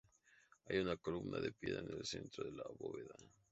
[0.65, 3.13] Hay una columna de piedra en el centro de la bóveda.